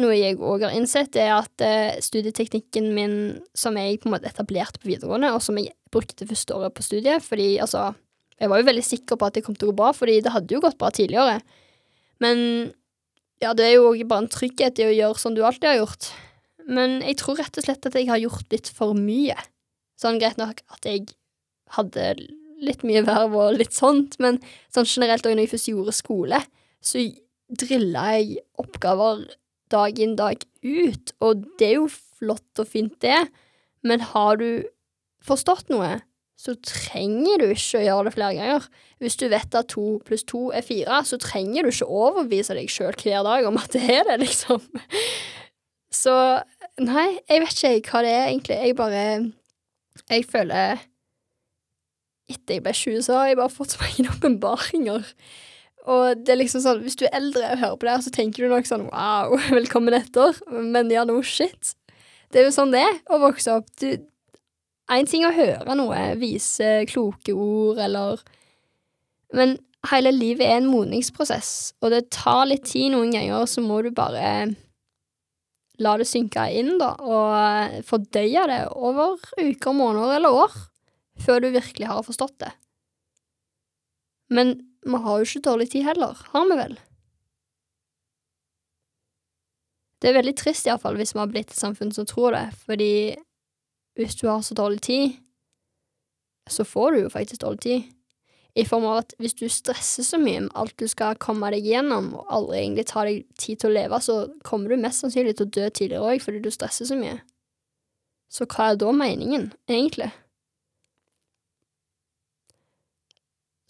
noe 0.00 0.16
jeg 0.16 0.38
òg 0.38 0.64
har 0.66 0.74
innsett, 0.76 1.16
er 1.20 1.34
at 1.36 1.64
eh, 1.64 2.00
studieteknikken 2.02 2.90
min 2.96 3.14
som 3.56 3.76
jeg 3.78 4.00
på 4.00 4.08
en 4.08 4.16
måte 4.16 4.30
etablerte 4.30 4.80
på 4.80 4.90
videregående, 4.90 5.32
og 5.36 5.42
som 5.44 5.58
jeg 5.60 5.74
brukte 5.92 6.28
første 6.28 6.56
året 6.56 6.74
på 6.76 6.86
studiet, 6.86 7.24
fordi 7.26 7.56
altså 7.62 7.92
Jeg 8.40 8.48
var 8.48 8.56
jo 8.56 8.64
veldig 8.70 8.82
sikker 8.86 9.18
på 9.20 9.26
at 9.28 9.34
det 9.36 9.42
kom 9.44 9.52
til 9.52 9.68
å 9.68 9.70
gå 9.74 9.76
bra, 9.76 9.90
fordi 9.92 10.14
det 10.24 10.30
hadde 10.32 10.54
jo 10.54 10.62
gått 10.64 10.78
bra 10.80 10.88
tidligere. 10.88 11.42
Men 12.24 12.38
ja, 13.44 13.50
det 13.52 13.66
er 13.66 13.74
jo 13.74 13.90
òg 13.90 14.00
bare 14.08 14.24
en 14.24 14.30
trygghet 14.32 14.80
i 14.80 14.86
å 14.86 14.94
gjøre 14.94 15.20
som 15.20 15.34
du 15.36 15.42
alltid 15.44 15.68
har 15.68 15.76
gjort. 15.82 16.08
Men 16.64 17.02
jeg 17.04 17.18
tror 17.20 17.36
rett 17.36 17.60
og 17.60 17.66
slett 17.66 17.84
at 17.84 17.98
jeg 17.98 18.08
har 18.08 18.22
gjort 18.22 18.48
litt 18.48 18.70
for 18.72 18.96
mye. 18.96 19.36
Sånn 20.00 20.16
greit 20.22 20.40
nok 20.40 20.62
at 20.72 20.88
jeg 20.88 21.10
hadde 21.76 22.06
litt 22.64 22.84
mye 22.88 23.02
verv 23.04 23.36
og 23.36 23.58
litt 23.58 23.76
sånt, 23.76 24.16
men 24.24 24.40
sånn 24.72 24.88
generelt 24.88 25.28
òg 25.28 25.36
når 25.36 25.46
jeg 25.46 25.52
først 25.54 25.70
gjorde 25.72 25.96
skole, 25.96 26.40
så 26.80 27.04
drilla 27.60 28.06
jeg 28.16 28.40
oppgaver 28.60 29.24
dag 29.72 29.98
inn, 30.02 30.16
dag 30.18 30.44
ut, 30.64 31.14
og 31.24 31.46
det 31.60 31.72
er 31.72 31.78
jo 31.78 31.88
flott 31.90 32.62
og 32.62 32.68
fint, 32.68 32.96
det, 33.02 33.24
men 33.86 34.04
har 34.12 34.40
du 34.40 34.62
forstått 35.24 35.70
noe, 35.72 35.98
så 36.40 36.54
trenger 36.64 37.42
du 37.42 37.50
ikke 37.50 37.80
å 37.80 37.84
gjøre 37.84 38.06
det 38.06 38.14
flere 38.14 38.36
ganger. 38.38 38.68
Hvis 39.00 39.18
du 39.20 39.26
vet 39.28 39.56
at 39.58 39.68
to 39.74 39.98
pluss 40.06 40.24
to 40.28 40.46
er 40.56 40.64
fire, 40.64 41.02
så 41.04 41.18
trenger 41.20 41.66
du 41.66 41.72
ikke 41.72 41.88
overbevise 41.88 42.56
deg 42.56 42.70
sjøl 42.72 42.96
hver 42.96 43.26
dag 43.26 43.48
om 43.48 43.60
at 43.60 43.76
det 43.76 43.82
er 43.98 44.06
det, 44.08 44.16
liksom. 44.22 44.64
Så 45.92 46.14
nei, 46.80 47.08
jeg 47.28 47.42
vet 47.42 47.64
ikke 47.66 47.92
hva 47.92 48.02
det 48.06 48.14
er, 48.14 48.26
egentlig. 48.30 48.56
Jeg 48.56 48.78
bare 48.78 49.04
Jeg 50.08 50.24
føler 50.30 50.86
Etter 52.30 52.56
jeg 52.56 52.62
ble 52.62 52.72
20, 52.72 53.02
så 53.02 53.16
har 53.18 53.26
jeg 53.26 53.40
bare 53.40 53.50
fått 53.50 53.72
så 53.74 53.80
mange 53.82 54.12
åpenbaringer. 54.14 55.08
Og 55.88 56.20
det 56.20 56.34
er 56.34 56.40
liksom 56.42 56.62
sånn, 56.64 56.82
hvis 56.84 56.98
du 57.00 57.06
er 57.06 57.16
eldre 57.16 57.54
og 57.54 57.62
hører 57.62 57.76
på 57.78 57.86
det, 57.86 57.94
her, 57.94 58.04
så 58.04 58.12
tenker 58.14 58.44
du 58.44 58.52
nok 58.52 58.68
sånn 58.68 58.86
wow, 58.90 59.36
velkommen 59.58 59.96
etter, 59.96 60.36
men 60.50 60.92
ja, 60.92 61.06
no 61.08 61.20
shit. 61.24 61.74
Det 62.30 62.42
er 62.42 62.48
jo 62.48 62.54
sånn 62.54 62.74
det 62.74 62.84
er 62.84 62.98
å 63.10 63.20
vokse 63.22 63.56
opp. 63.56 63.70
Du, 63.80 63.88
en 64.90 65.08
ting 65.08 65.24
å 65.26 65.34
høre 65.34 65.76
noe, 65.78 65.98
vise 66.20 66.80
kloke 66.90 67.34
ord, 67.34 67.80
eller 67.82 68.22
Men 69.34 69.54
hele 69.92 70.10
livet 70.10 70.42
er 70.42 70.58
en 70.58 70.66
modningsprosess, 70.66 71.72
og 71.80 71.92
det 71.94 72.08
tar 72.10 72.48
litt 72.50 72.66
tid 72.66 72.90
noen 72.92 73.14
ganger, 73.14 73.46
så 73.46 73.62
må 73.62 73.78
du 73.86 73.92
bare 73.94 74.50
la 75.80 75.92
det 75.96 76.08
synke 76.10 76.42
inn, 76.52 76.74
da, 76.80 76.90
og 77.00 77.84
fordøye 77.88 78.42
det 78.50 78.64
over 78.74 79.14
uker, 79.38 79.72
måneder 79.72 80.18
eller 80.18 80.40
år, 80.42 80.58
før 81.22 81.40
du 81.44 81.48
virkelig 81.54 81.88
har 81.88 82.02
forstått 82.04 82.36
det. 82.42 82.50
Men 84.34 84.52
vi 84.86 85.00
har 85.04 85.18
jo 85.18 85.28
ikke 85.28 85.44
dårlig 85.44 85.70
tid 85.72 85.84
heller, 85.84 86.20
har 86.32 86.46
vi 86.48 86.56
vel? 86.58 86.78
Det 90.00 90.08
er 90.08 90.16
veldig 90.16 90.36
trist, 90.40 90.66
iallfall, 90.66 90.96
hvis 90.96 91.12
vi 91.12 91.20
har 91.20 91.28
blitt 91.28 91.52
et 91.52 91.60
samfunn 91.60 91.92
som 91.92 92.06
tror 92.08 92.32
det, 92.32 92.46
fordi 92.64 92.92
hvis 94.00 94.16
du 94.16 94.28
har 94.30 94.40
så 94.40 94.56
dårlig 94.56 94.80
tid, 94.86 95.18
så 96.48 96.64
får 96.64 96.92
du 96.92 97.02
jo 97.02 97.10
faktisk 97.12 97.42
dårlig 97.42 97.60
tid. 97.66 97.82
I 98.58 98.64
form 98.66 98.86
av 98.88 99.02
at 99.04 99.12
hvis 99.20 99.36
du 99.38 99.44
stresser 99.52 100.02
så 100.02 100.18
mye 100.18 100.40
med 100.46 100.54
alt 100.58 100.74
du 100.80 100.88
skal 100.90 101.18
komme 101.22 101.52
deg 101.54 101.68
gjennom, 101.68 102.14
og 102.18 102.32
aldri 102.34 102.62
egentlig 102.64 102.86
tar 102.90 103.06
deg 103.06 103.20
tid 103.38 103.60
til 103.60 103.70
å 103.70 103.76
leve, 103.76 104.00
så 104.02 104.16
kommer 104.46 104.72
du 104.72 104.80
mest 104.80 105.04
sannsynlig 105.04 105.36
til 105.38 105.46
å 105.46 105.52
dø 105.58 105.68
tidligere 105.68 106.14
òg 106.14 106.24
fordi 106.24 106.40
du 106.42 106.50
stresser 106.50 106.88
så 106.88 106.98
mye. 106.98 107.20
Så 108.30 108.48
hva 108.50 108.72
er 108.72 108.80
da 108.80 108.90
meningen, 108.94 109.50
egentlig? 109.70 110.10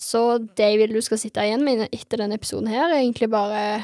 Så 0.00 0.38
det 0.57 0.71
jeg 0.73 0.78
vil 0.80 0.95
du 0.97 1.02
skal 1.04 1.21
sitte 1.21 1.45
igjen 1.45 1.64
med 1.66 1.85
etter 1.90 2.23
denne 2.23 2.38
episoden 2.40 2.71
her, 2.73 2.88
er 2.88 3.02
egentlig 3.02 3.28
bare 3.33 3.83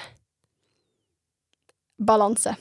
balanse. 2.00 2.54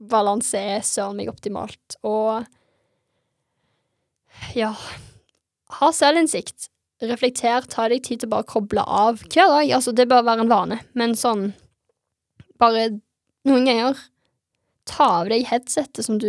Balanse 0.00 0.58
er 0.58 0.82
søren 0.86 1.20
meg 1.20 1.30
optimalt, 1.30 1.98
og 2.02 2.46
ja 4.56 4.72
Ha 5.80 5.90
selvinnsikt. 5.94 6.66
Reflekter, 7.00 7.64
ta 7.70 7.86
deg 7.88 8.02
tid 8.04 8.20
til 8.20 8.28
å 8.28 8.32
bare 8.34 8.48
koble 8.48 8.82
av 8.82 9.20
hver 9.22 9.52
dag. 9.52 9.70
Altså, 9.76 9.92
det 9.94 10.08
bør 10.10 10.24
være 10.26 10.44
en 10.44 10.50
vane, 10.50 10.80
men 10.98 11.14
sånn 11.18 11.52
Bare 12.60 12.88
noen 13.48 13.64
ganger 13.64 14.00
ta 14.90 15.06
av 15.22 15.30
deg 15.30 15.46
headsetet 15.48 16.04
som 16.04 16.18
du 16.20 16.28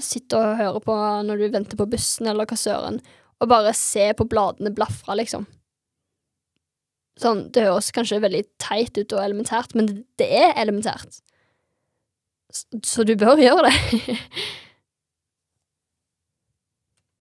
sitter 0.00 0.38
og 0.38 0.60
hører 0.62 0.84
på 0.86 0.96
når 1.26 1.42
du 1.42 1.46
venter 1.52 1.80
på 1.80 1.88
bussen, 1.90 2.30
eller 2.30 2.48
hva 2.48 2.56
søren, 2.56 3.02
og 3.42 3.50
bare 3.50 3.74
se 3.76 4.06
på 4.16 4.26
bladene 4.30 4.72
blafre, 4.72 5.18
liksom. 5.18 5.44
Sånn, 7.18 7.48
det 7.54 7.66
høres 7.66 7.90
kanskje 7.94 8.20
veldig 8.22 8.44
teit 8.62 8.98
ut 8.98 9.14
og 9.16 9.24
elementært, 9.24 9.74
men 9.78 9.90
det 10.20 10.28
er 10.38 10.54
elementært. 10.60 11.20
Så 12.86 13.04
du 13.04 13.14
bør 13.18 13.40
gjøre 13.42 13.68
det. 13.68 14.18